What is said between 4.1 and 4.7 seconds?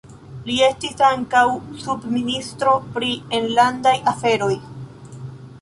aferoj.